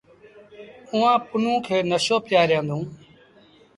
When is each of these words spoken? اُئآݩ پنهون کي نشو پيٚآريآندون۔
اُئآݩ 0.93 1.23
پنهون 1.27 1.57
کي 1.65 1.77
نشو 1.89 2.17
پيٚآريآندون۔ 2.25 2.83